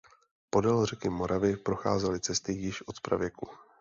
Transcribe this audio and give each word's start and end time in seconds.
Podél 0.49 0.85
řeky 0.85 1.09
Moravy 1.09 1.57
procházely 1.57 2.19
cesty 2.19 2.53
již 2.53 2.81
od 2.87 3.01
pravěku. 3.01 3.49